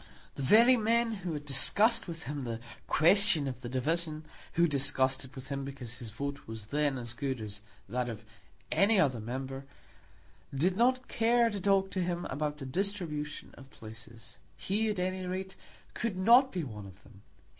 [0.33, 4.71] The very men who had discussed with him the question of the division, who had
[4.71, 8.25] discussed it with him because his vote was then as good as that of
[8.71, 9.63] any other member,
[10.55, 14.39] did not care to talk to him about the distribution of places.
[14.57, 15.55] He, at any rate,
[15.93, 17.21] could not be one of them.